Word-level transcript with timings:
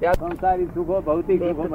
ત્યાં 0.00 0.16
સંસારી 0.20 0.68
સુખો 0.74 0.96
ભૌતિક 1.06 1.42
સુખો 1.42 1.66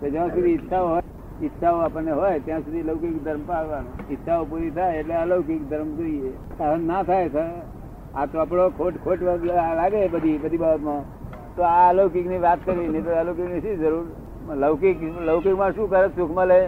તો 0.00 0.06
જ્યાં 0.12 0.30
સુધી 0.34 0.52
ઈચ્છાઓ 0.52 0.86
હોય 0.88 1.02
ઈચ્છાઓ 1.46 1.80
આપણને 1.86 2.12
હોય 2.20 2.38
ત્યાં 2.46 2.62
સુધી 2.66 2.84
લૌકિક 2.90 3.16
ધર્મ 3.26 3.42
પાડવાનો 3.50 3.90
ઈચ્છાઓ 4.14 4.46
પૂરી 4.52 4.70
થાય 4.78 5.00
એટલે 5.00 5.14
અલૌકિક 5.16 5.62
ધર્મ 5.70 5.90
જોઈએ. 5.98 6.32
સહન 6.58 6.86
ના 6.90 7.02
થાય 7.10 7.28
તો 7.34 7.44
આ 8.14 8.26
ચોપડો 8.26 8.64
ખોટ 8.78 8.96
ખોટ 9.04 9.20
લાગે 9.26 10.00
બધી 10.14 10.38
બધી 10.44 10.62
બાબતમાં. 10.64 11.02
તો 11.56 11.62
આ 11.72 11.88
અલૌકિકની 11.90 12.40
વાત 12.46 12.64
કરી 12.66 12.88
નહીં 12.88 13.04
તો 13.04 13.18
અલૌકિકની 13.22 13.60
શી 13.66 13.76
જરૂર? 13.82 14.06
લૌકિક 14.64 15.04
લૌકિકમાં 15.28 15.74
શું 15.76 15.90
કરે? 15.92 16.08
સુખ 16.16 16.32
મળે 16.38 16.60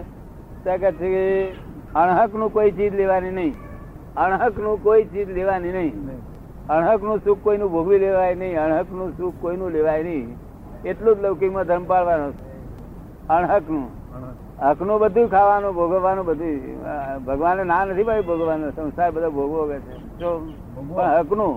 ત્યાં 0.63 0.79
કહે 0.79 0.91
છે 0.99 1.07
કે 1.15 1.23
અણહકનું 2.03 2.53
કોઈ 2.55 2.71
ચીજ 2.77 2.93
લેવાની 3.01 3.35
નહીં. 3.39 3.53
અણહકનું 4.17 4.83
કોઈ 4.83 5.03
ચીજ 5.13 5.35
લેવાની 5.39 5.75
નહીં. 5.77 5.93
અણહકનું 6.69 7.19
સુખ 7.25 7.39
કોઈનું 7.43 7.69
ભોગવી 7.71 7.99
લેવાય 7.99 8.35
નહીં 8.35 8.59
અણહકનું 8.59 9.09
સુખ 9.17 9.35
કોઈનું 9.41 9.69
લેવાય 9.71 10.03
નહીં. 10.03 10.27
એટલું 10.85 11.13
જ 11.17 11.21
લૌકિકમાં 11.21 11.65
ધર્મ 11.65 11.83
પાળવાનો 11.83 12.27
અણહકનું 13.29 13.85
હકનું 14.59 14.97
બધું 14.99 15.27
ખાવાનું 15.29 15.71
ભોગવવાનું 15.75 16.25
બધું. 16.25 16.53
ભગવાન 17.25 17.67
ના 17.67 17.85
નથી 17.85 18.07
ભાઈ 18.09 18.27
ભોગવવાનું 18.29 18.71
સંસાર 18.75 19.11
બધો 19.11 19.29
કે 19.69 19.77
છે. 19.79 19.93
તો 20.19 20.29
પણ 20.75 21.11
હકનું 21.19 21.53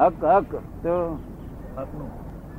હક 0.00 0.24
હક. 0.34 0.52
તો 0.82 0.92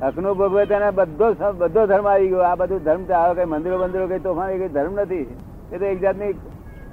હકનું 0.02 0.32
ભોગવે 0.38 0.62
તેને 0.66 0.88
બધો 0.90 1.26
બધો 1.60 1.86
ધર્મ 1.86 2.06
આવી 2.06 2.28
ગયો. 2.28 2.42
આ 2.50 2.56
બધું 2.56 2.80
ધર્મ 2.86 3.02
આવે 3.12 3.32
કઈ 3.38 3.50
મંદિરો 3.52 3.76
મંદિરો 3.78 4.06
કઈ 4.10 4.22
તોફાન 4.26 4.48
કઈ 4.62 4.72
ધર્મ 4.76 4.94
નથી. 5.00 5.26
એ 5.72 5.74
તો 5.78 5.84
એક 5.84 5.98
જાતની 6.00 6.34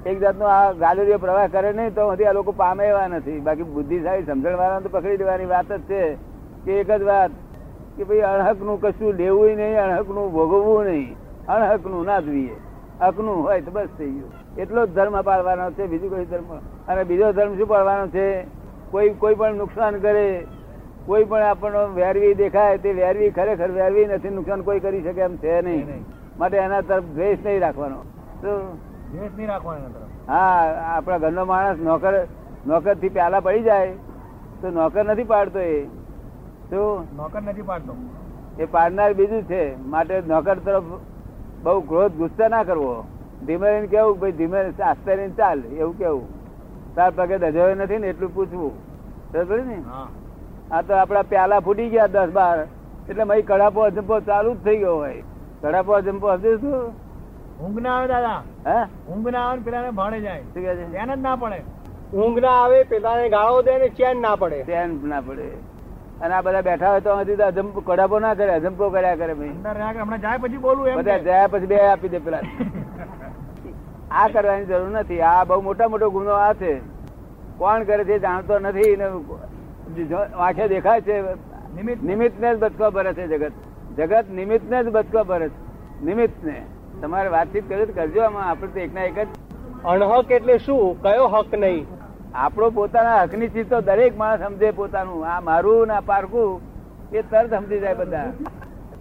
એક 0.06 0.16
જાતનો 0.20 0.46
આ 0.46 0.72
ગાલુરીયો 0.72 1.18
પ્રવાહ 1.18 1.46
કરે 1.46 1.72
નહીં 1.72 1.94
તો 1.94 2.02
આ 2.10 2.32
લોકો 2.32 2.52
પામે 2.52 2.84
એવા 2.84 3.08
નથી. 3.08 3.40
બાકી 3.40 3.62
બુદ્ધિશાળી 3.74 4.26
સમજણ 4.26 4.58
વાળા 4.60 4.80
તો 4.80 4.88
પકડી 4.88 5.16
દેવાની 5.16 5.50
વાત 5.54 5.72
જ 5.72 5.80
છે 5.88 6.00
કે 6.64 6.72
એક 6.80 6.90
જ 7.00 7.02
વાત 7.10 7.32
કે 7.96 8.02
ભાઈ 8.04 8.26
અણહકનું 8.30 8.80
કશું 8.82 9.16
લેવું 9.16 9.56
નહીં 9.60 9.78
અણહકનું 9.84 10.32
ભોગવવું 10.32 10.84
નહીં 10.86 11.16
અણહકનું 11.48 12.10
જોઈએ 12.26 12.56
હકનું 13.00 13.38
હોય 13.44 13.60
તો 13.60 13.70
બસ 13.70 13.88
થઈ 13.98 14.10
ગયું. 14.10 14.32
એટલો 14.58 14.86
જ 14.86 14.90
ધર્મ 14.96 15.16
પાળવાનો 15.22 15.70
છે 15.76 15.86
બીજું 15.86 16.10
કોઈ 16.10 16.26
ધર્મ. 16.32 16.50
અને 16.88 17.02
બીજો 17.04 17.32
ધર્મ 17.32 17.56
શું 17.58 17.68
પાળવાનો 17.68 18.06
છે? 18.08 18.26
કોઈ 18.90 19.10
કોઈ 19.22 19.34
પણ 19.34 19.56
નુકસાન 19.56 19.94
કરે 20.04 20.26
કોઈ 21.06 21.24
પણ 21.24 21.42
આપણને 21.42 21.82
વેરવી 21.96 22.34
દેખાય 22.34 22.78
તે 22.78 22.92
વેરવી 22.92 23.30
ખરેખર 23.30 23.70
વેરવી 23.70 24.06
નથી 24.06 24.36
નુકસાન 24.38 24.60
કોઈ 24.62 24.80
કરી 24.80 25.02
શકે 25.02 25.20
એમ 25.20 25.36
છે 25.36 25.60
નહીં. 25.62 26.04
માટે 26.38 26.56
એના 26.56 26.80
તરફ 26.80 27.04
દ્વેષ 27.16 27.44
નહીં 27.44 27.60
રાખવાનો. 27.60 28.00
તો 28.42 28.50
હા 30.28 30.72
આપણા 30.96 31.18
ઘરનો 31.18 31.44
માણસ 31.44 31.78
નોકર 31.78 32.26
નોકરથી 32.66 33.08
પ્યાલા 33.08 33.40
પડી 33.40 33.62
જાય 33.62 33.92
તો 34.60 34.70
નોકર 34.70 35.04
નથી 35.04 35.24
પાડતો 35.24 35.58
એ. 35.58 35.86
શું 36.70 37.16
નોકર 37.16 37.42
નથી 37.42 37.62
પાડતો. 37.62 37.96
એ 38.58 38.64
પાડનાર 38.64 39.14
બીજું 39.14 39.42
છે. 39.42 39.86
માટે 39.86 40.22
નોકર 40.26 40.54
તરફ 40.54 40.82
બહુ 41.62 41.80
ક્રોધ 41.80 42.12
ગુસ્સા 42.12 42.48
ના 42.48 42.62
કરવો. 42.62 43.04
ધીમે 43.46 43.72
રહીને 43.72 43.86
કેવું 43.86 44.20
ભાઈ 44.20 44.32
ધીમે 44.32 44.60
આસ્તે 44.60 45.14
રહીને 45.14 45.32
ચાલ. 45.32 45.64
એવું 45.64 45.98
કેવું. 45.98 46.28
તાર 46.94 47.12
પગે 47.16 47.38
દજાયો 47.38 47.74
નથી 47.74 47.98
ને 47.98 48.08
એટલું 48.08 48.34
પૂછવું. 48.34 48.72
બરાબર 49.32 49.64
ને? 49.64 49.82
આ 50.70 50.82
તો 50.82 50.94
આપડા 50.94 51.22
પ્યાલા 51.22 51.60
ફૂટી 51.60 51.88
ગયા 51.88 52.06
દસ 52.06 52.28
બાર. 52.32 52.66
એટલે 53.08 53.24
મય 53.24 53.42
કડાપો 53.42 53.80
અજંપો 53.80 54.20
ચાલુ 54.20 54.54
જ 54.54 54.64
થઈ 54.64 54.76
ગયો 54.76 54.96
હોય. 54.96 55.22
કડાપો 55.62 55.92
અજંપો 55.92 56.32
હશે 56.32 56.56
શું? 56.56 57.01
ઊંઘ 57.62 57.80
ના 57.80 57.98
આવે 57.98 58.06
દાદા. 58.06 58.42
હે? 58.66 59.12
ઊંઘ 59.12 59.28
ના 59.28 59.40
આવે 59.40 59.60
પેલા 59.60 59.76
પેલાને 59.76 59.90
ભાડે 59.90 60.20
જાય. 60.20 60.40
શું 60.40 60.62
કહે 60.62 60.74
છે? 60.74 60.90
ધ્યાન 60.90 61.14
જ 61.14 61.18
ના 61.18 61.36
પડે. 61.36 61.60
ઊંઘ 62.16 62.38
ના 62.38 62.48
આવે 62.48 62.82
પેલાને 62.82 63.28
ગાળો 63.28 63.62
દે 63.62 63.78
ને 63.78 63.88
ચેન 63.88 64.20
ના 64.20 64.36
પડે. 64.36 64.62
ચેન 64.62 65.00
ના 65.04 65.20
પડે. 65.20 65.72
અને 66.20 66.34
આ 66.34 66.40
બધા 66.40 66.60
બેઠા 66.60 66.90
હોય 66.90 67.00
તો 67.00 67.24
તો 67.24 67.44
અજંપો 67.44 67.80
કડાપો 67.80 68.18
ના 68.18 68.34
કરે 68.34 68.52
અજંપો 68.52 68.90
કર્યા 68.90 69.14
કરે 69.16 69.32
હમણાં 69.32 70.20
જાય 70.20 70.38
પછી 70.38 70.56
બોલું 70.56 70.88
એમ 70.88 70.98
બધા 70.98 71.18
જાય 71.18 71.46
પછી 71.46 71.66
બે 71.66 71.80
આપી 71.80 72.08
દે 72.08 72.18
પેલા. 72.18 72.40
આ 74.10 74.28
કરવાની 74.28 74.64
જરૂર 74.64 74.88
નથી. 74.88 75.20
આ 75.20 75.44
બહુ 75.44 75.60
મોટા 75.60 75.88
મોટો 75.88 76.10
ગુનો 76.10 76.30
આ 76.30 76.52
છે. 76.52 76.78
કોણ 77.58 77.84
કરે 77.84 78.04
છે 78.04 78.18
જાણતો 78.18 78.58
નથી 78.58 78.96
ને 78.96 79.04
આંખે 80.38 80.68
દેખાય 80.68 81.00
છે. 81.00 81.22
નિમિત્ત 81.76 82.02
નિમિત્ત 82.02 82.40
ને 82.40 82.54
જ 82.54 82.58
બચકો 82.58 82.90
ભરે 82.90 83.12
છે 83.12 83.26
જગત. 83.26 83.52
જગત 83.96 84.24
નિમિત્ત 84.30 84.70
ને 84.70 84.82
જ 84.82 84.86
બચકો 84.86 85.24
ભરે 85.24 85.48
છે. 85.48 86.04
નિમિત્ત 86.04 86.44
ને 86.44 86.64
તમારે 87.02 87.28
વાતચીત 87.28 87.68
કરવી 87.68 87.86
તો 87.86 87.92
કરજો 87.92 88.22
આમાં 88.22 88.50
આપણે 88.50 88.68
તો 88.68 88.80
એકના 88.80 89.02
એક 89.02 89.18
જ. 89.18 89.26
અણહક 89.84 90.30
એટલે 90.30 90.58
શું? 90.58 91.02
કયો 91.02 91.28
હક 91.28 91.54
નહીં? 91.54 91.86
આપણો 92.34 92.70
પોતાના 92.70 93.22
હકની 93.22 93.48
ચીજ 93.48 93.70
તો 93.70 93.80
દરેક 93.80 94.18
માણસ 94.18 94.40
સમજે 94.40 94.70
પોતાનું. 94.70 95.26
આ 95.26 95.40
મારું 95.40 95.86
ને 95.86 95.94
આ 95.94 96.00
પારકું 96.00 96.60
એ 97.12 97.22
તરત 97.22 97.50
સમજી 97.50 97.80
જાય 97.80 97.94
બધા. 97.94 98.24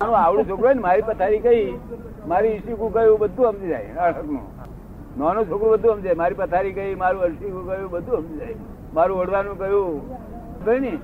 મારું 0.01 0.17
આવડું 0.17 0.49
છોકરો 0.49 0.65
હોય 0.65 0.73
ને 0.73 0.81
મારી 0.81 1.01
પથારી 1.01 1.39
કઈ 1.39 1.79
મારી 2.27 2.47
ઈશીકું 2.47 2.93
કયું 2.93 3.19
બધું 3.19 3.51
સમજી 3.51 3.67
જાય 3.67 3.85
અણહકનું. 3.85 4.39
નાનું 5.19 5.49
છોકરું 5.49 5.71
બધું 5.71 5.95
સમજે 5.95 6.13
મારી 6.13 6.35
પથારી 6.35 6.71
કઈ 6.71 6.95
મારું 6.95 7.21
અલસીકું 7.21 7.67
કયું 7.67 7.91
બધું 7.91 8.17
સમજી 8.17 8.37
જાય. 8.37 8.55
મારું 8.93 9.19
ઓઢવાનું 9.19 9.57
કયું 9.57 10.09
કયું 10.65 10.81
ને? 10.81 10.97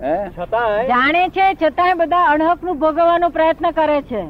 હે? 0.00 0.30
જાણે 0.86 1.28
છે 1.28 1.54
છતાંય 1.54 1.94
બધા 1.94 2.24
અણહકનું 2.24 2.78
ભોગવવાનો 2.78 3.28
પ્રયત્ન 3.28 3.70
કરે 3.70 4.02
છે. 4.02 4.28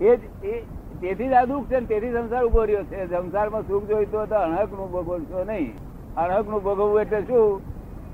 એ 0.00 0.16
જ- 0.16 0.44
એ 0.44 0.73
તેથી 1.04 1.28
જ 1.28 1.32
આ 1.32 1.44
દુઃખ 1.44 1.64
છે 1.64 1.80
ને 1.80 1.86
તેથી 1.86 2.12
સંસાર 2.12 2.44
ઊભો 2.44 2.64
રહ્યો 2.64 2.82
છે. 2.82 3.06
સંસારમાં 3.06 3.62
સુખ 3.62 3.84
જોઈતો 3.84 4.26
તો 4.26 4.34
અણહકનું 4.34 4.90
ભોગવશો 4.92 5.44
નહીં. 5.44 5.74
અણહકનું 6.16 6.62
ભોગવવું 6.62 7.00
એટલે 7.00 7.20
શું? 7.20 7.62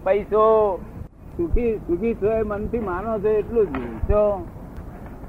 પૈસો. 0.04 0.44
સુખી 1.36 1.76
સુખી 1.76 2.14
છો 2.14 2.32
એ 2.32 2.42
મનથી 2.42 2.78
માનો 2.78 3.18
છો 3.18 3.28
એટલું 3.28 3.66
જ 3.66 3.78
જો 4.10 4.46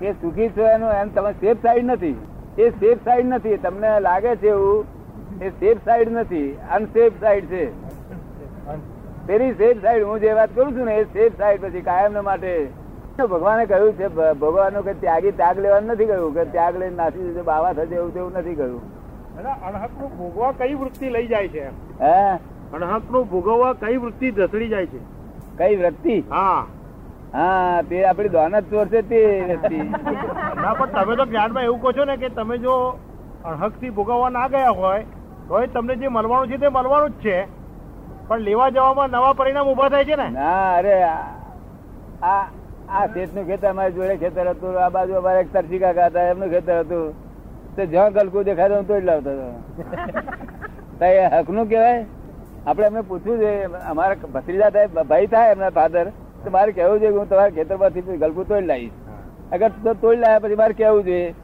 એ 0.01 0.11
સુખી 0.11 0.49
છો 0.49 0.67
એનું 0.67 0.91
એમ 0.91 1.09
તમે 1.09 1.31
સેફ 1.31 1.57
સાઈડ 1.57 1.85
નથી. 1.85 2.15
એ 2.57 2.69
સેફ 2.69 2.97
સાઈડ 2.97 3.25
નથી. 3.25 3.57
તમને 3.57 3.99
લાગે 3.99 4.35
છે 4.35 4.47
એવું? 4.47 4.85
એ 5.41 5.49
સેફ 5.49 5.77
સાઈડ 5.85 6.11
નથી. 6.11 6.57
અનસેફ 6.71 7.13
સાઈડ 7.19 7.45
છે. 7.45 7.65
તેની 9.27 9.51
સેફ 9.53 9.81
સાઈડ 9.81 10.03
હું 10.03 10.19
જે 10.19 10.31
વાત 10.31 10.55
કરું 10.55 10.77
છું 10.77 10.85
ને 10.85 10.95
એ 10.95 11.03
સેફ 11.03 11.37
સાઈડ 11.37 11.61
પછી 11.61 11.81
કાયમ 11.81 12.23
માટે 12.23 12.67
ભગવાને 13.17 13.65
કહ્યું 13.65 13.93
છે 13.97 14.07
ભગવાન 14.35 14.81
કે 14.83 14.93
ત્યાગી 14.95 15.31
ત્યાગ 15.31 15.57
લેવાનું 15.59 15.93
નથી 15.93 16.07
કહ્યું 16.07 16.33
કે 16.33 16.45
ત્યાગ 16.47 16.75
લઈને 16.75 16.95
નાસી 16.95 17.27
જશે 17.27 17.43
બાવા 17.43 17.73
થશે 17.73 17.95
એવું 17.95 18.11
તેવું 18.11 18.33
નથી 18.33 18.55
કહ્યું 18.55 18.81
અણહકનું 19.67 20.11
ભોગવા 20.17 20.51
કઈ 20.53 20.75
વૃત્તિ 20.75 21.09
લઈ 21.09 21.27
જાય 21.27 21.47
છે 21.47 21.63
હે? 21.99 22.39
અણહકનું 22.73 23.25
ભોગવવા 23.25 23.73
કઈ 23.75 23.97
વૃત્તિ 23.97 24.31
ધસડી 24.31 24.69
જાય 24.69 24.85
છે? 24.85 24.99
કઈ 25.57 25.75
વૃત્તિ? 25.77 26.15
હા. 26.29 26.63
હા 27.33 27.81
તે 27.83 28.03
આપડી 28.05 28.29
દોનત 28.29 28.69
ચોર 28.69 28.87
છે 28.87 29.01
તે 29.03 29.21
વૃત્તિ. 29.47 29.77
ના 30.55 30.73
પણ 30.73 30.91
તમે 30.95 31.15
તો 31.15 31.25
જ્ઞાનમાં 31.25 31.63
એવું 31.63 31.81
કહો 31.81 31.91
છો 31.91 32.05
ને 32.05 32.17
કે 32.17 32.29
તમે 32.31 32.57
જો 32.57 32.75
અણહકથી 33.45 33.91
ભોગવવા 33.91 34.29
ના 34.29 34.47
ગયા 34.47 34.73
હોય 34.73 35.03
તો 35.49 35.65
તમને 35.73 35.95
જે 35.95 36.09
મળવાનું 36.09 36.49
છે 36.49 36.57
તે 36.57 36.69
મળવાનું 36.69 37.11
જ 37.11 37.21
છે. 37.21 37.37
પણ 38.27 38.39
લેવા 38.39 38.69
જવામાં 38.69 39.11
નવા 39.11 39.33
પરિણામ 39.33 39.67
ઊભા 39.67 39.89
થાય 39.89 40.05
છે 40.05 40.15
ને? 40.15 40.27
ના 40.29 40.75
અરે 40.75 40.95
આ 42.23 42.43
આ 42.91 43.07
શેઠનું 43.13 43.45
ખેતર 43.49 43.67
અમારી 43.67 43.95
જોડે 43.97 44.15
ખેતર 44.23 44.45
હતું 44.53 44.79
આ 44.85 44.89
બાજુ 44.95 45.13
અમારે 45.19 45.39
એક 45.43 45.51
તરસી 45.53 45.81
કાકા 45.83 46.07
હતા 46.09 46.23
એમનું 46.31 46.49
ખેતર 46.53 46.79
હતું. 46.79 47.05
તો 47.75 47.81
જ્યાં 47.91 48.15
ગલકું 48.15 48.47
દેખાતો 48.47 48.73
હું 48.79 48.87
તો 48.89 48.95
જ 49.01 49.03
લાવતો 49.09 49.31
હતો. 49.35 49.47
તો 51.45 51.53
નું 51.57 51.69
કેવાય 51.69 52.05
આપણે 52.65 52.85
એમને 52.87 53.03
પૂછવું 53.11 53.37
છે 53.43 53.51
અમારા 53.91 54.31
ભત્રીજા 54.33 54.71
થાય 54.77 55.05
ભાઈ 55.11 55.29
થાય 55.35 55.53
એમના 55.55 55.71
ફાધર 55.77 56.05
તો 56.43 56.53
મારે 56.55 56.71
કેવું 56.79 56.99
જોઈએ 57.03 57.17
હું 57.19 57.29
તમારા 57.29 57.55
ખેતરમાંથી 57.59 58.17
ગલકું 58.23 58.45
તોડી 58.49 58.67
લાવીશ. 58.71 58.97
અગર 59.53 59.69
તો 59.85 59.93
તોડી 59.93 60.21
લાવ્યા 60.23 60.43
પછી 60.43 60.59
મારે 60.63 60.73
કેવું 60.81 61.03
જોઈએ 61.05 61.35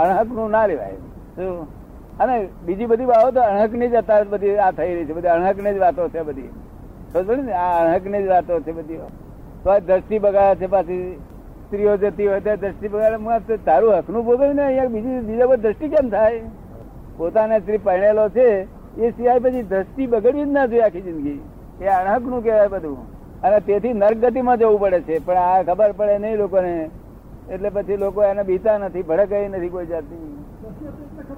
અણહકનું 0.00 0.50
ના 0.56 0.64
લેવાય. 0.72 0.98
શું? 1.36 1.68
અને 2.20 2.34
બીજી 2.66 2.90
બધી 2.94 3.10
બાબતો 3.12 3.40
અણહકની 3.50 3.92
જ 3.92 4.02
અત્યારે 4.02 4.32
બધી 4.34 4.56
આ 4.66 4.72
થઈ 4.80 4.90
રહી 4.96 5.06
છે 5.08 5.20
બધી 5.20 5.34
અણહકની 5.36 5.76
જ 5.76 5.78
વાતો 5.84 6.08
છે 6.16 6.26
બધી. 6.30 6.50
સમજ 7.12 7.38
ને? 7.46 7.52
આ 7.52 7.70
અણહકની 7.84 8.22
જ 8.24 8.34
વાતો 8.34 8.60
છે 8.66 8.72
બધી. 8.80 9.00
તો 9.66 9.78
દ્રષ્ટિ 9.80 10.18
બગાડે 10.18 10.60
છે 10.60 10.66
પાછી. 10.66 11.06
સ્ત્રીઓ 11.66 11.96
જતી 11.96 12.26
હોય 12.26 12.40
ત્યારે 12.40 12.60
દ્રષ્ટિ 12.60 12.88
બગાડે. 12.88 13.56
તારું 13.64 13.94
હકનું 13.94 14.24
ભોગવ્યું 14.24 14.54
ને 14.56 14.64
અહીંયા 14.64 14.92
બીજી 14.94 15.20
બીજા 15.20 15.46
કોઈ 15.46 15.56
દ્રષ્ટિ 15.56 15.88
કેમ 15.88 16.10
થાય? 16.10 16.40
પોતાને 17.16 17.56
સ્ત્રી 17.60 17.78
પહેણેલો 17.78 18.28
છે, 18.28 18.48
એ 18.98 19.10
સિવાય 19.10 19.38
પછી 19.38 19.62
દ્રષ્ટિ 19.62 20.06
બગડવી 20.06 20.44
જ 20.44 20.52
ના 20.52 20.66
જોઈએ 20.66 20.82
આખી 20.82 21.00
જિંદગી. 21.00 21.40
એ 21.80 21.88
અણહકનું 21.96 22.44
કહેવાય 22.44 22.68
બધું. 22.68 22.98
અને 23.42 23.58
તેથી 23.60 23.92
નરગતિમાં 23.92 24.58
જવું 24.58 24.80
પડે 24.80 25.00
છે, 25.00 25.18
પણ 25.26 25.42
આ 25.46 25.62
ખબર 25.62 25.92
પડે 25.92 26.18
નહીં 26.18 26.36
લોકોને. 26.36 26.74
એટલે 27.50 27.68
પછી 27.70 27.96
લોકો 27.96 28.24
એને 28.24 28.42
બીતા 28.42 28.78
નથી, 28.78 29.02
ભડકાઈ 29.02 29.48
નથી 29.48 29.68
કોઈ 29.68 29.86
જાતની. 29.86 30.32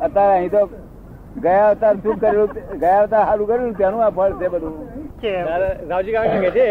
અત્યારે 0.01 0.37
અહીં 0.37 0.51
તો 0.51 0.63
ગયા 1.43 1.67
અવતાર 1.71 1.97
શું 1.97 2.17
કર્યું? 2.21 2.49
ગયા 2.79 3.01
અવતાર 3.01 3.25
સારું 3.25 3.47
કર્યું 3.49 3.77
તેનું 3.77 4.05
આ 4.05 4.11
ફળ 4.11 4.33
છે 4.41 4.49
બધું. 4.49 4.75
રાવજી 5.89 6.13
કહે 6.13 6.51
છે 6.51 6.67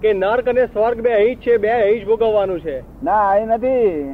કે 0.00 0.12
નર્ક 0.12 0.48
અને 0.48 0.66
સ્વર્ગ 0.66 1.00
બે 1.00 1.12
અહીં 1.12 1.36
છે, 1.36 1.56
બે 1.56 1.70
અહીં 1.70 2.04
જ 2.04 2.06
ભોગવવાનું 2.06 2.60
છે. 2.60 3.04
ના, 3.04 3.28
અહીં 3.28 3.46
નથી. 3.46 4.10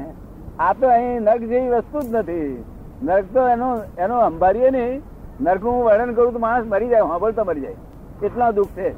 આ 0.58 0.72
તો 0.72 0.88
અહીં 0.88 1.20
નર્ક 1.20 1.40
જેવી 1.40 1.68
વસ્તુ 1.68 2.00
જ 2.00 2.14
નથી. 2.14 2.64
નર્ક 3.02 3.24
તો 3.34 3.48
એનું 3.48 3.80
એનું 3.98 4.18
અંબારીએ 4.18 4.70
નહીં. 4.70 5.02
નર્ક 5.40 5.64
હું 5.64 5.84
વર્ણન 5.84 6.14
કરું 6.14 6.32
તો 6.32 6.38
માણસ 6.38 6.66
મરી 6.66 6.88
જાય 6.88 7.00
સાંભળતો 7.00 7.44
મરી 7.44 7.60
જાય. 7.60 7.74
કેટલા 8.20 8.50
દુઃખ 8.50 8.68
છે. 8.68 8.94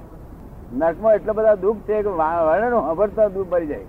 નર્કમાં 0.77 1.15
એટલા 1.15 1.33
બધા 1.33 1.55
દુઃખ 1.55 1.77
છે 1.77 2.03
કે 2.03 2.09
વર્ણન 2.09 2.71
સાંભળતા 2.71 3.29
દુઃખ 3.29 3.53
મરી 3.53 3.67
જાય. 3.67 3.85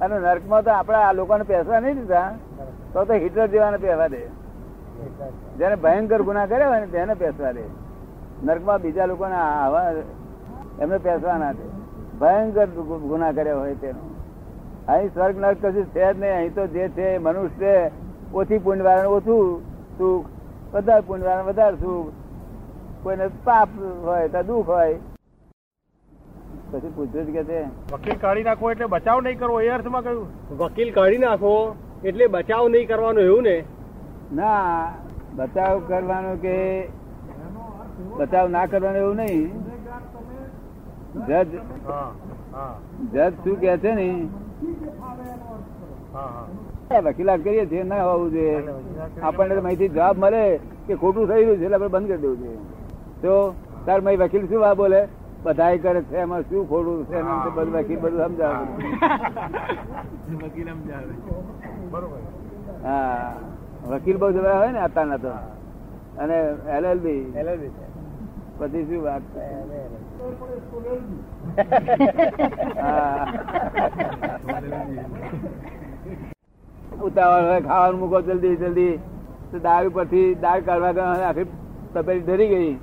અને 0.00 0.18
નર્કમાં 0.18 0.62
તો 0.62 0.70
આપણા 0.70 0.98
આ 0.98 1.12
લોકોને 1.12 1.44
પેસવા 1.44 1.80
નહીં 1.80 1.94
દીધા. 1.94 2.34
તો 2.92 3.04
તો 3.04 3.12
હિટલર 3.12 3.46
જેવાને 3.46 3.76
પહેવા 3.76 4.08
દે. 4.08 4.20
જેને 5.58 5.74
ભયંકર 5.74 6.22
ગુના 6.22 6.46
કર્યા 6.46 6.68
હોય 6.68 6.80
ને 6.80 6.86
તેને 6.86 7.14
પેસવા 7.14 7.52
દે. 7.52 7.62
નર્કમાં 8.44 8.80
બીજા 8.80 9.06
લોકોને 9.06 9.34
આવા 9.34 9.90
એમને 10.80 10.98
પેસવા 10.98 11.38
ના 11.38 11.52
દે. 11.52 11.75
ભયંકર 12.20 12.68
ગુના 13.08 13.32
કર્યા 13.38 13.58
હોય 13.60 13.74
તેનો. 13.82 14.04
અહીં 14.88 15.08
સ્વર્ગ 15.14 15.36
નર્ક 15.38 15.58
કશું 15.62 15.86
છે 15.94 16.04
જ 16.12 16.18
નહીં 16.20 16.36
અહીં 16.36 16.54
તો 16.54 16.66
જે 16.74 16.88
છે 16.96 17.06
એ 17.14 17.18
મનુષ્ય 17.18 17.58
છે 17.58 17.74
ઓછી 18.34 18.58
પુણ્યવાળાને 18.58 19.08
ઓછું 19.16 19.44
સુખ 19.98 20.26
વધારે 20.72 21.02
પુણ્યવાળાને 21.08 21.48
વધારે 21.50 21.76
સુખ. 21.76 22.08
કોઈને 23.02 23.26
પાપ 23.44 23.68
હોય 24.04 24.28
તો 24.28 24.42
દુઃખ 24.42 24.70
હોય. 24.74 24.98
પછી 26.70 26.92
પૂછ્યું 26.96 27.26
જ 27.26 27.34
કે 27.36 27.42
છે. 27.44 27.60
વકીલ 27.92 28.18
કાઢી 28.24 28.46
નાખવો 28.48 28.70
એટલે 28.70 28.86
બચાવ 28.94 29.20
નહીં 29.26 29.38
કરવો 29.38 29.58
એ 29.60 29.68
અર્થમાં 29.76 30.02
કહ્યું. 30.06 30.28
વકીલ 30.60 30.90
કાઢી 30.98 31.24
નાખો 31.24 31.52
એટલે 32.04 32.26
બચાવ 32.36 32.68
નહીં 32.68 32.88
કરવાનો 32.88 33.20
એવું 33.20 33.42
ને? 33.42 33.56
ના 34.34 34.92
બચાવ 35.36 35.74
કરવાનો 35.88 36.32
કે 36.44 36.56
બચાવ 38.18 38.46
ના 38.56 38.66
કરવાનો 38.66 38.98
એવું 38.98 39.16
નહીં. 39.16 39.65
જજ 41.18 41.52
જજ 43.12 43.34
શું 43.42 43.56
કે 43.56 43.78
છે 43.78 43.94
ને? 43.94 44.06
વકીલાત 47.06 47.40
કરીએ 47.40 47.66
છીએ 47.66 47.82
ના 47.82 48.04
હોવું 48.04 48.30
જોઈએ. 48.30 48.58
આપણને 49.22 49.54
તો 49.54 49.62
અહીંથી 49.62 49.88
જવાબ 49.88 50.16
મળે 50.18 50.42
કે 50.86 50.94
ખોટું 50.94 51.28
થઈ 51.28 51.40
રહ્યું 51.40 51.58
છે 51.58 51.64
એટલે 51.64 51.76
આપણે 51.76 51.88
બંધ 51.88 52.08
કરી 52.08 52.18
દેવું 52.18 52.38
જોઈએ. 52.38 52.58
તો 53.22 53.32
તાર 53.86 54.00
મય 54.00 54.16
વકીલ 54.18 54.44
શું 54.48 54.60
વા 54.60 54.74
બોલે? 54.74 55.00
બધાય 55.44 55.78
કરે 55.78 56.00
છે 56.02 56.16
એમાં 56.16 56.42
શું 56.42 56.68
ખોટું 56.68 57.06
છે? 57.06 57.16
એમ 57.16 57.28
તે 57.44 57.50
બધું 57.50 57.74
વકીલ 57.74 57.98
બધું 58.00 58.20
સમજાવે. 58.26 58.64
હા. 62.82 63.32
વકીલ 63.90 64.16
બહુ 64.16 64.32
જવા 64.32 64.58
હોય 64.58 64.72
ને 64.72 64.80
અત્યારના 64.80 65.18
તો. 65.18 65.32
અને 66.18 66.36
એલએલબી 66.68 67.20
પછી 68.58 68.84
શું 68.88 69.02
વાત 69.04 69.24
ઉતાવળ 77.02 77.60
ખાવાનું 77.60 78.00
મૂકો 78.00 78.20
જલ્દી 78.20 78.56
જલ્દી. 78.56 79.00
તો 79.52 79.90
પરથી 79.90 80.34
દાળ 80.34 80.60
કાઢવા 80.60 81.28
આખી 81.28 81.46
તપેલી 81.94 82.20
ધરી 82.20 82.48
ગઈ. 82.48 82.78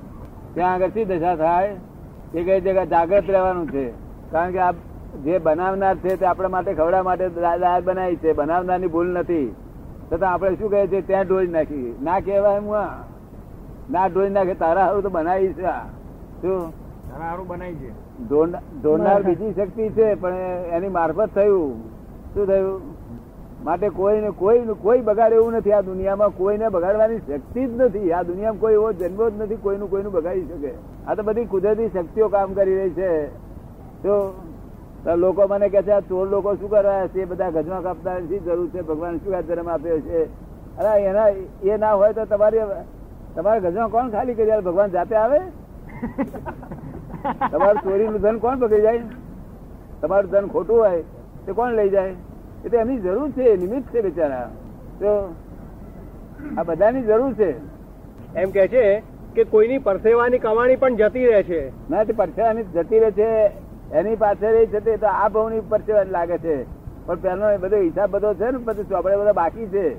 ત્યાં 0.54 0.74
આગળ 0.74 0.88
શી 0.88 1.04
દશા 1.04 1.36
થાય? 1.36 1.76
એ 2.34 2.44
કઈ 2.44 2.60
જગ્યા 2.60 2.84
જાગ્રત 2.84 3.30
રહેવાનું 3.30 3.70
છે? 3.70 3.92
કારણ 4.30 4.50
કે 4.50 4.58
આ 4.58 4.72
જે 5.24 5.38
બનાવનાર 5.38 5.96
છે 5.96 6.16
તે 6.16 6.26
આપણા 6.26 6.48
માટે, 6.48 6.74
ખવડા 6.74 7.02
માટે 7.02 7.28
દાળ 7.28 7.82
બનાવી 7.82 8.16
છે. 8.16 8.32
બનાવનારની 8.32 8.86
ભૂલ 8.86 9.06
નથી. 9.06 9.54
છતાં 10.12 10.32
આપણે 10.32 10.54
શું 10.54 10.70
કહે 10.70 10.86
છે 10.86 11.00
ત્યાં 11.00 11.26
ડોજ 11.26 11.50
નાખી 11.50 11.94
ના 12.02 12.20
કહેવાય 12.20 12.60
હું 12.60 12.86
ના 13.90 14.06
ડોજ 14.06 14.30
નાખે. 14.30 14.54
તારા 14.54 14.84
હારું 14.84 15.02
તો 15.02 15.10
બનાવી 15.10 15.52
છે 15.52 15.62
શું? 16.42 16.83
ધોનાર 18.82 19.22
બીજી 19.22 19.52
શક્તિ 19.52 19.88
છે 19.88 20.14
પણ 20.14 20.34
એની 20.72 20.88
મારફત 20.88 21.34
થયું. 21.34 21.74
શું 22.34 22.46
થયું? 22.46 22.80
માટે 23.64 23.88
કોઈને 23.88 24.30
કોઈ 24.30 24.62
કોઈ 24.82 25.00
બગાડ 25.00 25.32
એવું 25.32 25.52
નથી. 25.52 25.72
આ 25.72 25.80
દુનિયામાં 25.80 26.28
કોઈને 26.36 26.68
બગાડવાની 26.68 27.18
શક્તિ 27.18 27.66
જ 27.66 27.82
નથી. 27.82 28.12
આ 28.12 28.22
દુનિયામાં 28.22 28.60
કોઈ 28.60 28.72
એવો 28.72 28.92
જન્મ 28.92 29.28
જ 29.28 29.42
નથી 29.42 29.56
કોઈનું 29.56 29.90
કોઈનું 29.90 30.12
બગાડી 30.12 30.46
શકે. 30.48 30.72
આ 31.08 31.14
તો 31.14 31.22
બધી 31.22 31.44
કુદરતી 31.44 31.88
શક્તિઓ 31.88 32.28
કામ 32.28 32.52
કરી 32.52 32.76
રહી 32.78 32.90
છે. 32.90 33.10
તો 34.02 34.34
લોકો 35.16 35.46
મને 35.50 35.68
કે 35.68 35.82
છે 35.82 35.92
આ 35.92 36.00
ચોર 36.00 36.28
લોકો 36.28 36.54
શું 36.54 36.70
કરવા 36.70 37.06
છે? 37.06 37.22
એ 37.22 37.24
બધા 37.24 37.50
ગજમાં 37.50 37.82
કાપતા 37.82 38.18
શી 38.18 38.38
જરૂર 38.38 38.68
છે. 38.68 38.82
ભગવાન 38.82 39.16
શું 39.16 39.36
આ 39.36 39.40
જન્મ 39.40 39.68
આપ્યો 39.68 40.00
છે? 40.00 40.24
અરે 40.78 41.02
એના 41.04 41.28
એ 41.62 41.76
ના 41.76 41.92
હોય 41.92 42.12
તો 42.12 42.24
તમારી 42.24 42.58
તમારા 43.34 43.58
ગજમાં 43.58 43.90
કોણ 43.90 44.10
ખાલી 44.10 44.34
કરી 44.34 44.60
ભગવાન 44.64 44.90
જાતે 44.90 45.16
આવે? 45.16 45.40
તમારું 47.24 47.82
ચોરીનું 47.82 48.20
ધન 48.20 48.38
કોણ 48.38 48.58
પકડી 48.58 48.80
જાય? 48.80 49.00
તમારું 50.02 50.30
ધન 50.30 50.46
ખોટું 50.46 50.78
હોય 50.78 51.02
તે 51.46 51.52
કોણ 51.52 51.70
લઈ 51.70 51.88
જાય? 51.88 52.14
એ 52.64 52.68
તો 52.68 52.76
એમની 52.76 53.00
જરૂર 53.00 53.30
છે 53.30 53.56
નિમિત્ત 53.56 53.88
છે 53.92 54.02
બિચારા. 54.02 54.48
તો 55.00 55.34
આ 56.58 56.62
બધાની 56.62 57.02
જરૂર 57.02 57.32
છે. 57.32 57.54
એમ 58.36 58.50
કે 58.50 58.68
છે 58.68 59.02
કે 59.34 59.44
કોઈની 59.44 59.78
પરસેવાની 59.78 60.38
કમાણી 60.38 60.76
પણ 60.76 60.96
જતી 60.96 61.26
રહે 61.26 61.42
છે. 61.42 61.90
ના 61.90 62.04
તે 62.04 62.12
પરસેવાની 62.12 62.62
જતી 62.62 62.98
રહે 62.98 63.10
છે. 63.10 63.50
એની 63.92 64.16
પાછળ 64.16 64.52
રહી 64.52 64.66
છે 64.66 64.80
તે 64.80 64.96
તો 64.96 65.06
આ 65.06 65.28
ભાવની 65.28 65.60
પરસેવાની 65.68 66.10
લાગે 66.10 66.38
છે. 66.38 66.66
પણ 67.06 67.14
પેલો 67.14 67.50
એ 67.50 67.56
બધો 67.56 67.76
હિસાબ 67.76 68.10
બધો 68.10 68.34
છે 68.34 68.50
ને 68.50 68.58
બધું 68.58 68.88
ચોપડે 68.88 69.16
બધા 69.16 69.32
બાકી 69.32 69.66
છે. 69.66 69.96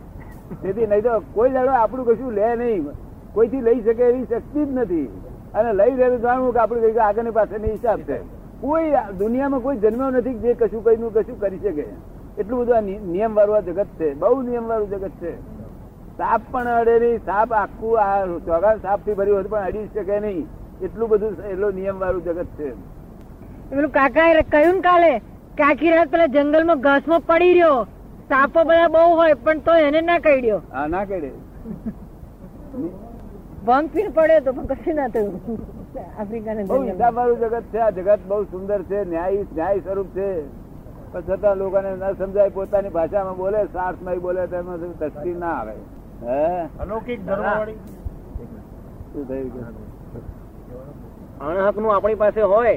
તેથી 0.61 0.87
નહીં 0.87 1.01
તો 1.01 1.21
કોઈ 1.33 1.51
દાડો 1.51 1.71
આપણું 1.71 2.05
કશું 2.05 2.33
લે 2.33 2.55
નહીં. 2.55 2.89
કોઈથી 3.33 3.61
લઈ 3.61 3.81
શકે 3.81 4.03
એવી 4.03 4.23
શક્તિ 4.23 4.65
જ 4.65 4.69
નથી. 4.71 5.09
અને 5.55 5.71
લઈ 5.73 5.95
રહેલું 5.95 6.21
જાણવું 6.21 6.53
કે 6.53 6.59
આપણું 6.59 7.01
આગળની 7.03 7.35
પાછળની 7.37 7.71
હિસાબ 7.71 7.99
છે. 8.09 8.17
કોઈ 8.61 8.91
દુનિયામાં 9.19 9.61
કોઈ 9.61 9.77
જન્મ્યો 9.77 10.09
નથી 10.09 10.37
જે 10.43 10.53
કશું 10.53 10.83
કઈ 10.85 10.97
કશું 11.15 11.39
કરી 11.39 11.59
શકે. 11.59 11.85
એટલું 12.37 12.59
બધું 12.59 12.77
આ 12.77 12.81
નિયમ 12.81 13.35
વાળું 13.35 13.55
આ 13.55 13.65
જગત 13.69 13.87
છે. 13.99 14.13
બહુ 14.13 14.41
નિયમ 14.41 14.67
વાળું 14.67 14.89
જગત 14.89 15.15
છે. 15.21 15.33
સાપ 16.17 16.41
પણ 16.51 16.67
અડે 16.81 16.99
નહીં. 16.99 17.17
સાપ 17.25 17.53
આખું 17.53 17.95
આ 18.01 18.25
ચોગા 18.47 18.75
સાપથી 18.77 19.13
ભર્યું 19.13 19.39
હતું 19.39 19.51
પણ 19.51 19.71
અડી 19.71 19.87
શકે 19.93 20.19
નહીં. 20.19 20.45
એટલું 20.81 21.09
બધું 21.09 21.33
એટલો 21.51 21.71
નિયમ 21.71 21.99
વાળું 21.99 22.23
જગત 22.23 22.45
છે. 22.59 22.69
પેલું 23.69 23.91
કાકા 23.91 24.29
કહ્યું 24.51 24.75
ને 24.75 24.81
કાલે 24.81 25.11
કે 25.57 25.63
આખી 25.63 25.93
રાત 25.97 26.09
પેલા 26.15 26.31
જંગલમાં 26.37 26.79
ઘાસમાં 26.79 27.27
પડી 27.29 27.53
રહ્યો. 27.53 27.77
સાપો 28.29 28.63
બધા 28.63 28.87
બહુ 28.87 29.01
હોય 29.17 29.33
પણ 29.33 29.59
તો 29.59 29.73
એને 29.87 30.01
ના 30.01 30.19
કહ્યો 30.19 30.61
હા 30.73 30.87
ના 30.87 31.03
કેડે 31.05 31.31
ભંગ 33.65 33.87
પડે 34.13 34.37
તો 34.41 34.53
પણ 34.53 34.67
કશું 34.71 34.95
ના 34.95 35.07
થયું. 35.07 35.33
આફ્રિકાના 36.19 36.63
બહુ 36.63 36.77
જંગલમાં. 36.83 37.33
જગત 37.41 37.65
છે 37.71 37.79
આ 37.79 37.91
જગત 37.91 38.21
બહુ 38.27 38.43
સુંદર 38.51 38.79
છે 38.83 39.03
ન્યાય 39.05 39.41
ન્યાય 39.55 39.79
સ્વરૂપ 39.79 40.09
છે. 40.13 40.29
પણ 41.11 41.23
છતાં 41.29 41.57
લોકોને 41.57 41.89
ન 41.91 42.03
સમજાય 42.19 42.49
પોતાની 42.49 42.89
ભાષામાં 42.89 43.37
બોલે 43.37 43.59
સાર્થમાં 43.73 44.19
બોલે 44.19 44.41
તેમાં 44.47 44.79
તસ્તી 45.01 45.35
ના 45.35 45.53
આવે. 45.53 45.75
હે? 46.23 46.67
અલૌકિક 46.79 47.19
ધર્મવાળી. 47.25 47.77
શું 49.11 49.23
થયું 49.27 49.51
અણહકનું 51.41 51.91
આપણી 51.95 52.15
પાસે 52.15 52.41
હોય 52.43 52.75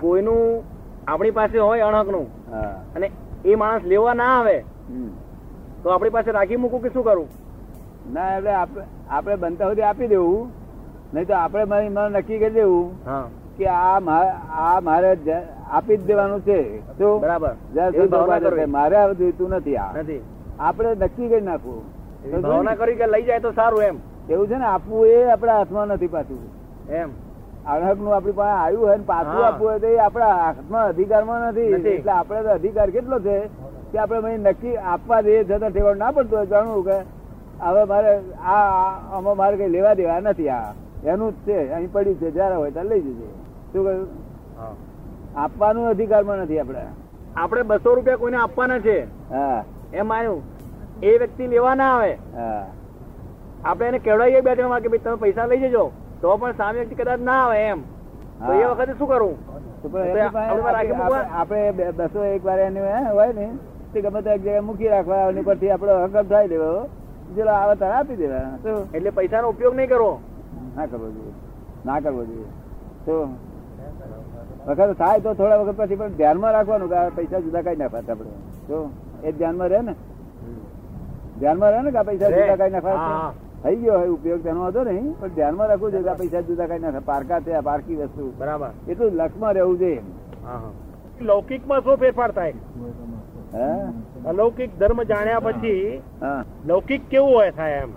કોઈનું 0.00 0.62
આપણી 1.06 1.30
પાસે 1.30 1.58
હોય 1.58 1.84
અણહકનું 1.84 2.26
અને 2.96 3.06
એ 3.44 3.56
માણસ 3.56 3.84
લેવા 3.84 4.14
ના 4.14 4.32
આવે 4.38 4.56
હમ. 4.88 5.10
તો 5.82 5.90
આપણી 5.90 6.10
પાસે 6.10 6.30
રાખી 6.32 6.56
મૂકું 6.56 6.82
કે 6.82 6.90
શું 6.90 7.04
કરું? 7.04 7.28
ના 8.06 8.36
એટલે 8.36 8.52
આપણે 9.10 9.36
બનતા 9.36 9.68
સુધી 9.68 9.82
આપી 9.82 10.08
દેવું. 10.08 10.50
નહીં 11.14 11.26
તો 11.26 11.34
આપણે 11.34 11.64
મારી 11.64 11.88
મને 11.88 12.08
નક્કી 12.18 12.38
કરી 12.38 12.50
દેવું 12.50 12.90
કે 13.58 13.66
આ 13.68 14.00
આ 14.64 14.80
મારે 14.80 15.10
આપી 15.70 15.96
જ 15.96 16.02
દેવાનું 16.10 16.44
છે. 16.44 16.58
શું 16.98 17.20
બરાબર. 17.20 17.54
મારે 18.66 19.14
જોઈતું 19.14 19.50
નથી 19.50 19.76
આ. 19.76 19.92
આપણે 20.58 20.94
નક્કી 20.94 21.28
કરી 21.28 21.40
નાખવું. 21.40 21.82
ભાવના 22.42 22.74
કરી 22.74 22.96
કે 23.00 23.06
લઈ 23.06 23.22
જાય 23.22 23.40
તો 23.40 23.52
સારું 23.52 23.82
એમ. 23.82 23.96
એવું 24.28 24.46
છે 24.48 24.56
ને 24.56 24.64
આપવું 24.64 25.06
એ 25.06 25.30
આપણા 25.30 25.56
હાથમાં 25.58 25.88
નથી 25.88 26.08
પાછું. 26.08 26.42
એમ. 26.90 27.10
અણહકનું 27.66 28.14
આપણી 28.16 28.32
પાસે 28.32 28.56
આવ્યું 28.58 28.84
હોય 28.86 28.96
ને 28.96 29.04
પાછું 29.06 29.44
આપવું 29.46 29.68
હોય 29.68 29.78
તો 29.78 29.86
એ 29.86 29.98
આપણા 29.98 30.34
હાથમાં 30.42 30.86
અધિકારમાં 30.88 31.48
નથી. 31.48 31.72
નથી. 31.78 31.88
એટલે 31.88 32.12
આપણે 32.12 32.42
તો 32.42 32.50
અધિકાર 32.58 32.90
કેટલો 32.90 33.18
છે 33.20 33.36
કે 33.92 33.98
આપણે 33.98 34.36
નક્કી 34.38 34.76
આપવા 34.76 35.20
દઈએ 35.22 35.44
છતાં 35.44 35.72
ઠેવાડ 35.72 35.98
ના 35.98 36.12
પડતું 36.12 36.38
હોય 36.38 36.46
જાણવું 36.52 36.84
કે 36.84 36.98
હવે 37.64 37.84
મારે 37.84 38.12
આ 38.44 38.60
આમાં 39.12 39.36
મારે 39.36 39.56
કઈ 39.56 39.68
લેવા 39.76 39.94
દેવા 39.94 40.20
નથી 40.20 40.48
આ. 40.48 40.72
એનું 41.04 41.30
જ 41.32 41.36
છે 41.46 41.56
અહીં 41.74 41.92
પડ્યું 41.92 42.18
છે 42.20 42.30
જયારે 42.30 42.54
હોય 42.54 42.70
ત્યારે 42.70 42.88
લઈ 42.88 43.02
જજે. 43.02 43.28
શું 43.72 43.84
કહ્યું? 43.84 44.08
આપવાનું 45.36 45.88
અધિકારમાં 45.88 46.42
નથી 46.44 46.60
આપણે. 46.60 46.82
આપણે 47.36 47.62
બસો 47.62 47.94
રૂપિયા 47.94 48.18
કોઈને 48.18 48.38
આપવાના 48.42 48.80
છે. 48.80 48.96
હા. 49.30 49.64
એમ 49.92 50.06
માન્યું 50.06 50.42
એ 51.02 51.18
વ્યક્તિ 51.18 51.46
લેવા 51.46 51.74
ના 51.74 51.92
આવે. 51.94 52.12
હા. 52.36 52.66
આપણે 53.64 53.88
એને 53.88 53.98
કેવડાવીએ 53.98 54.42
બે 54.42 54.56
ત્રણ 54.56 54.82
કે 54.82 54.88
ભાઈ 54.88 55.04
તમે 55.04 55.16
પૈસા 55.16 55.46
લઈ 55.46 55.60
જજો. 55.64 55.84
તો 56.20 56.36
પણ 56.38 56.54
સામે 56.54 56.78
વ્યક્તિ 56.78 56.94
કદાચ 56.94 57.20
ના 57.20 57.40
આવે 57.44 57.58
એમ. 57.64 57.80
તો 58.46 58.52
એ 58.52 58.66
વખતે 58.66 58.94
શું 58.98 59.08
કરું? 59.08 59.36
આપડે 59.84 60.22
આપણે 61.34 61.92
બસો 61.92 62.24
એક 62.24 62.42
વાર 62.44 62.58
એની 62.60 62.80
હોય 63.12 63.32
ને. 63.32 63.50
તે 63.92 64.00
ગમે 64.00 64.22
તે 64.22 64.30
એક 64.30 64.40
જગ્યાએ 64.40 64.60
મૂકી 64.60 64.88
રાખવા 64.88 65.28
એની 65.28 65.42
પરથી 65.42 65.70
આપડે 65.70 65.92
હકમ 66.04 66.28
થાય 66.28 66.48
દેવો 66.48 66.72
ચલો 67.36 67.52
આવે 67.58 67.74
તારે 67.82 67.94
આપી 67.98 68.18
દેવા 68.22 68.46
શું? 68.64 68.78
એટલે 68.96 69.10
પૈસાનો 69.18 69.48
ઉપયોગ 69.54 69.74
નહીં 69.78 69.90
કરવો. 69.92 70.12
ના 70.76 70.86
કરવો 70.86 71.08
જોઈએ. 71.16 71.34
ના 71.86 72.00
કરવો 72.04 72.24
જોઈએ. 72.30 72.48
તો 73.06 73.16
વખત 74.66 74.96
થાય 75.02 75.20
તો 75.26 75.34
થોડા 75.34 75.60
વખત 75.62 75.76
પછી 75.80 76.00
પણ 76.00 76.16
ધ્યાનમાં 76.20 76.52
રાખવાનું 76.56 76.88
કે 76.94 77.04
પૈસા 77.18 77.40
જુદા 77.46 77.62
કાઢી 77.68 77.82
નાખવા 77.82 78.02
આપણે. 78.08 78.32
તો 78.68 78.78
એ 79.22 79.32
ધ્યાનમાં 79.38 79.70
રહે 79.74 79.80
ને. 79.88 79.94
ધ્યાનમાં 81.38 81.72
રહે 81.72 81.80
ને 81.86 81.90
કે 81.96 82.04
પૈસા 82.10 82.30
જુદા 82.34 82.56
કાઢી 82.56 82.76
નાખવા 82.76 83.32
થઈ 83.62 83.76
ગયો 83.80 83.96
હોય 84.02 84.12
ઉપયોગ 84.12 84.42
તેનો 84.44 84.60
હતો 84.66 84.84
નહીં 84.90 85.08
પણ 85.20 85.34
ધ્યાનમાં 85.38 85.68
રાખવું 85.70 85.92
જોઈએ 85.94 86.06
કે 86.08 86.14
પૈસા 86.20 86.42
જુદા 86.50 86.68
કાઢી 86.70 86.86
નાખે. 86.86 87.06
પારકા 87.10 87.40
છે 87.40 87.62
પારકી 87.70 87.96
વસ્તુ. 88.02 88.24
બરાબર. 88.38 88.70
એટલું 88.88 89.18
લક્ષમાં 89.20 89.54
રહેવું 89.54 89.78
જોઈએ. 89.78 90.02
લૌકિકમાં 91.30 91.82
શું 91.84 91.98
ફેરફાર 92.04 92.30
થાય? 92.32 92.54
અલૌકિક 94.26 94.78
ધર્મ 94.78 95.02
જાણ્યા 95.02 95.40
પછી 95.40 96.02
લૌકિક 96.66 97.08
કેવું 97.08 97.34
હોય 97.34 97.50
થાય 97.50 97.72
એમ? 97.72 97.88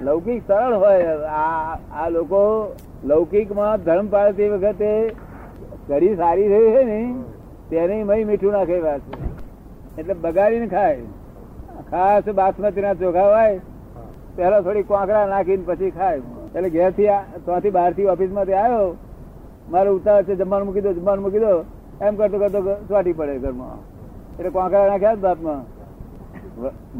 લૌકિક 0.00 0.42
સરળ 0.46 0.74
હોય. 0.74 1.02
આ 1.26 1.78
આ 1.94 2.08
લોકો 2.08 2.74
લૌકિકમાં 3.04 3.84
ધર્મ 3.84 4.06
પાળતી 4.08 4.48
વખતે 4.48 5.12
કરી 5.88 6.16
સારી 6.16 6.48
થઈ 6.48 6.70
છે 6.70 6.84
ને 6.84 7.14
તેને 7.70 8.04
મય 8.04 8.24
મીઠું 8.24 8.52
નાખે 8.52 8.78
વાત 8.78 9.00
એટલે 9.98 10.14
બગાડીને 10.14 10.66
ખાય. 10.66 11.00
ખાસ 11.90 12.28
બાસમતી 12.28 12.80
ના 12.80 12.94
ચોખા 12.94 13.22
હોય 13.22 13.60
પેલા 14.36 14.60
થોડી 14.60 14.82
કોંકરા 14.82 15.26
નાખીને 15.26 15.62
પછી 15.66 15.90
ખાય. 15.90 16.16
એટલે 16.54 16.70
ઘેરથી 16.70 17.08
આ- 17.08 17.22
ત્યાંથી 17.44 17.70
બહારથી 17.70 18.04
ઓફિસમાંથી 18.04 18.52
આવ્યો 18.52 18.96
મારે 19.70 19.90
ઉતાવળ 19.90 20.22
છે 20.22 20.34
જમવાનું 20.34 20.66
મૂકી 20.66 20.80
દો 20.80 20.92
જમવાનું 20.92 21.24
મૂકી 21.24 21.38
દો 21.38 21.64
એમ 22.00 22.16
કરતો 22.16 22.38
કરતો 22.38 22.74
ચોટી 22.88 23.12
પડે 23.12 23.38
ઘરમાં. 23.38 24.01
એટલે 24.38 24.50
કોંકરા 24.50 24.86
નાખ્યા 24.86 25.14
ભાતમાં. 25.14 25.60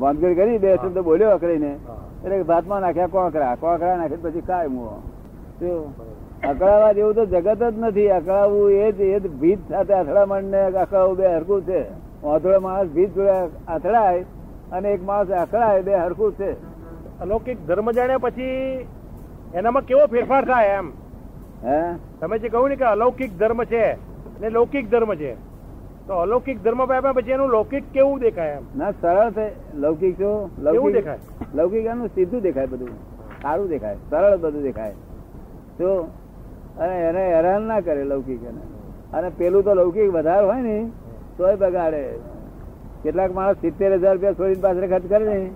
વાંધગીર 0.00 0.34
કરી 0.34 0.58
બે 0.58 0.76
શબ્દ 0.76 0.98
બોલ્યો 0.98 1.30
અકડીને 1.30 1.72
એટલે 2.24 2.42
ભાતમાં 2.42 2.80
નાખ્યા 2.80 3.06
કોંકરા. 3.06 3.54
કોંકરા 3.54 3.96
નાખે 3.96 4.16
પછી 4.16 4.40
કાય 4.40 4.66
મુઓ. 4.66 4.92
અકળાવા 6.48 6.92
જેવું 6.92 7.14
તો 7.14 7.26
જગત 7.26 7.62
જ 7.62 7.78
નથી. 7.78 8.10
અકળાવું 8.10 8.70
એ 8.70 8.92
જ 8.92 9.00
એ 9.00 9.20
જ 9.20 9.30
ભીત 9.30 9.58
સાથે 9.68 9.94
અથડામણ 9.94 10.44
ને 10.44 10.62
અકળાવું 10.62 11.16
બે 11.16 11.26
હરખું 11.26 11.62
છે. 11.62 11.82
વાંધળો 12.22 12.60
માણસ 12.60 12.88
ભીત 12.88 13.14
જોડે 13.14 13.30
અથડાય 13.68 14.24
અને 14.72 14.90
એક 14.90 15.04
માણસ 15.04 15.30
અકળાય 15.30 15.82
બે 15.82 15.94
હરખું 15.94 16.32
છે. 16.32 16.52
અલૌકિક 17.20 17.66
ધર્મ 17.66 17.90
જાણ્યા 17.90 18.18
પછી 18.18 18.50
એનામાં 19.54 19.82
કેવો 19.82 20.06
ફેરફાર 20.06 20.44
થાય 20.44 20.66
એમ? 20.66 20.90
હે? 21.64 21.80
તમે 22.20 22.38
જે 22.38 22.48
કહ્યું 22.48 22.68
ને 22.68 22.76
કે 22.76 22.84
અલૌકિક 22.84 23.38
ધર્મ 23.38 23.64
છે 23.64 23.92
ને 24.40 24.50
લૌકિક 24.50 24.90
ધર્મ 24.90 25.14
છે. 25.14 25.51
તો 26.06 26.14
અલૌકિક 26.14 26.62
ધર્મ 26.62 26.86
પામ્યા 26.86 27.12
પછી 27.12 27.30
એનું 27.30 27.48
લૌકિક 27.48 27.84
કેવું 27.92 28.20
દેખાય 28.20 28.48
એમ? 28.48 28.78
ના 28.78 28.90
સરળ 28.90 29.30
છે. 29.30 29.76
લૌકિક 29.76 30.18
શું? 30.18 30.50
લૌકિક 30.62 30.92
દેખાય? 30.92 31.18
લૌકિક 31.54 31.86
એનું 31.86 32.08
સીધું 32.08 32.40
દેખાય 32.40 32.66
બધું. 32.66 32.88
સારું 33.42 33.68
દેખાય. 33.68 33.96
સરળ 34.10 34.36
બધું 34.36 34.62
દેખાય. 34.62 34.92
તો 35.78 36.10
અને 36.78 37.08
એને 37.08 37.34
હેરાન 37.34 37.62
ના 37.62 37.80
કરે 37.80 38.04
લૌકિક 38.04 38.42
એને. 38.42 38.60
અને 39.12 39.28
પેલું 39.28 39.64
તો 39.64 39.74
લૌકિક 39.74 40.12
વધારે 40.12 40.46
હોય 40.46 40.62
ને 40.62 40.90
તોય 41.38 41.56
બગાડે. 41.56 42.18
કેટલાક 43.02 43.34
માણસ 43.34 43.56
સિત્તેર 43.56 43.92
હજાર 43.92 44.12
રૂપિયા 44.12 44.32
છોડીને 44.32 44.62
પાછળ 44.62 44.86
ખર્ચ 44.86 45.08
કરે 45.08 45.24
ને 45.24 45.50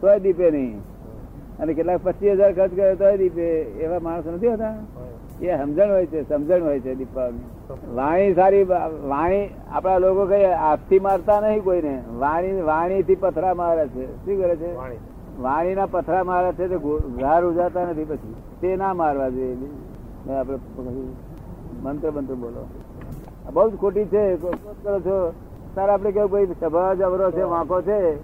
તોય 0.00 0.18
દીપે 0.18 0.50
નહીં. 0.50 0.80
અને 1.58 1.74
કેટલાક 1.74 2.00
પચીસ 2.02 2.32
હજાર 2.32 2.52
ખર્ચ 2.52 2.70
કરે 2.76 2.94
તોય 2.94 3.16
દીપે. 3.16 3.46
એવા 3.62 3.98
માણસ 3.98 4.26
નથી 4.26 4.48
હોતા. 4.48 4.74
એ 5.40 5.56
સમજણ 5.58 5.90
હોય 5.90 6.06
છે 6.06 6.28
સમજણ 6.28 6.62
હોય 6.62 6.80
છે 6.80 6.94
દીપાવલી. 6.94 7.44
વાણી 7.94 8.34
સારી 8.34 8.64
વાણી 8.64 9.48
આપણા 9.72 9.98
લોકો 9.98 10.26
કઈ 10.26 10.44
હાથથી 10.44 10.98
મારતા 10.98 11.40
નહીં 11.40 11.64
કોઈને. 11.64 12.02
વાણી 12.18 12.60
વાણી 12.60 13.02
થી 13.02 13.14
પથરા 13.14 13.54
મારે 13.54 13.88
છે. 13.88 14.06
શું 14.24 14.42
કરે 14.42 14.56
છે? 14.56 14.76
વાણી. 14.76 14.98
વાણીના 15.40 15.86
પથરા 15.86 16.24
મારે 16.24 16.52
છે 16.52 16.68
તો 16.68 16.78
ઘર 17.18 17.44
ઉજાતા 17.44 17.84
નથી 17.84 18.04
પછી. 18.04 18.34
તે 18.60 18.76
ના 18.76 18.94
મારવા 18.94 19.28
જોઈએ. 19.28 19.56
ને 20.26 20.38
આપણે 20.38 20.58
મંત્ર 21.82 22.10
મંત્ર 22.10 22.34
બોલો. 22.34 22.66
બહુ 23.52 23.70
જ 23.70 23.76
ખોટી 23.76 24.04
છે. 24.04 24.36
કરો 24.36 25.00
છો? 25.00 25.32
સર 25.74 25.88
આપણે 25.88 26.12
કેવું 26.12 26.30
ભાઈ 26.30 26.46
સભા 26.60 26.94
જબરો 26.94 27.30
છે 27.30 27.42
વાંકો 27.42 27.82
છે? 27.82 28.16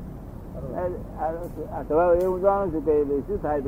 સભા 1.88 2.15
એ 2.15 2.25
હું 2.25 2.41
જાણું 2.41 2.73
છું 2.73 2.85
કે 2.85 3.21
શું 3.27 3.43
થાય 3.43 3.62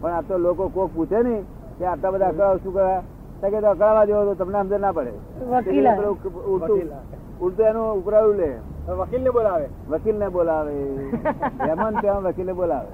પણ 0.00 0.10
આ 0.10 0.20
તો 0.20 0.38
લોકો 0.38 0.68
કોક 0.68 0.90
પૂછે 0.94 1.22
ને 1.22 1.42
કે 1.82 1.88
આટલા 1.88 2.10
બધા 2.10 2.28
અકળાવ 2.28 2.58
શું 2.58 2.72
કરવા 2.72 3.00
કે 3.42 3.60
તો 3.60 3.68
અકળાવા 3.68 4.06
જેવો 4.06 4.24
તો 4.24 4.34
તમને 4.34 4.58
સમજ 4.62 4.80
ના 4.80 4.92
પડે. 4.92 5.12
ઉડતું 7.40 7.66
એનું 7.66 7.86
ઉપરાયું 7.98 8.36
લે. 8.36 8.50
વકીલ 8.98 9.22
ને 9.26 9.30
બોલાવે. 9.30 9.66
વકીલ 9.90 10.16
ને 10.16 10.28
બોલાવે 10.28 10.74
હેમંત 11.60 11.96
ત્યાં 12.00 12.22
વકીલ 12.24 12.46
ને 12.46 12.52
બોલાવે. 12.52 12.92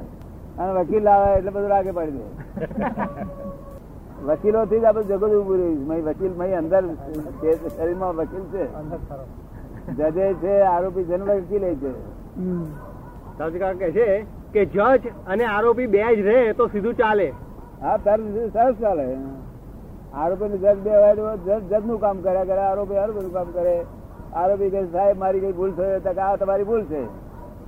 અને 0.58 0.70
વકીલ 0.80 1.08
આવે 1.08 1.34
એટલે 1.38 1.50
બધું 1.50 1.68
લાગે 1.68 1.92
પાડી 1.92 2.18
દે. 2.18 2.26
વકીલો 4.28 4.60
થી 4.66 4.80
જ 4.80 4.84
આપડે 4.84 5.04
જગત 5.10 5.34
ઉભું 5.40 5.58
રહ્યું 5.58 6.06
વકીલ 6.06 6.32
મય 6.38 6.56
અંદર 6.58 6.84
છે, 7.40 7.50
શરીરમાં 7.68 8.16
વકીલ 8.16 8.44
છે. 8.52 8.64
જજે 9.98 10.34
છે 10.40 10.54
આરોપી 10.62 11.04
જન 11.04 11.22
વકીલે 11.22 11.70
કહે 13.78 13.90
છે 13.92 14.08
કે 14.52 14.62
જજ 14.66 15.12
અને 15.26 15.44
આરોપી 15.46 15.86
બે 15.86 16.00
જ 16.16 16.20
રહે 16.20 16.54
તો 16.54 16.68
સીધું 16.68 16.94
ચાલે. 16.94 17.28
હા, 17.82 17.96
તાર 18.04 18.18
સરસ 18.54 18.76
ચાલે. 18.82 19.06
આરોપી 20.14 20.58
જજ 20.64 20.76
બે 20.84 20.92
જજનું 21.70 21.98
કામ 22.00 22.16
કર્યા 22.24 22.48
કરે, 22.50 22.62
આરોપી 22.68 22.98
આરોપી 23.02 23.24
નું 23.26 23.32
કામ 23.32 23.48
કરે. 23.56 23.76
આરોપી 24.34 24.70
કે 24.70 24.80
સાહેબ, 24.92 25.16
મારી 25.18 25.40
કઈ 25.40 25.56
ભૂલ 25.58 25.72
થઈ 25.78 26.00
તો 26.04 26.10
આ 26.20 26.36
તમારી 26.36 26.68
ભૂલ 26.70 26.82
છે. 26.90 27.02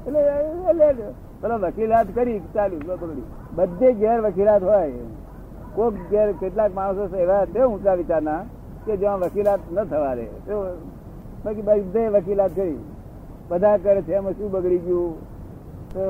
એટલે 0.06 1.12
પેલો 1.40 1.54
વકીલાત 1.58 2.08
કરી, 2.14 2.40
ચાલ્યું 2.54 3.22
બધે 3.56 3.88
ઘેર 4.00 4.18
વકીલાત 4.26 4.62
હોય. 4.62 5.04
કોઈક 5.74 5.94
ઘેર 6.10 6.28
કેટલાક 6.40 6.72
માણસો 6.74 7.16
એવા 7.16 7.44
તે 7.54 7.60
ઊંચા 7.64 7.96
વિચારના 8.00 8.42
કે 8.84 8.92
જ્યાં 9.00 9.20
વકીલાત 9.20 9.60
ન 9.74 9.78
થવા 9.90 10.14
દે 10.18 10.26
તો 10.46 10.56
બાકી 11.44 11.66
બધે 11.68 12.02
વકીલાત 12.14 12.52
કરી. 12.58 12.78
બધા 13.50 13.76
કરે 13.84 14.00
છે, 14.02 14.12
એમાં 14.14 14.34
શું 14.38 14.50
બગડી 14.50 14.82
ગયું? 14.86 15.14
તો 15.94 16.04